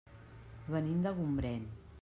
Venim 0.77 1.05
de 1.05 1.15
Gombrèn. 1.21 1.73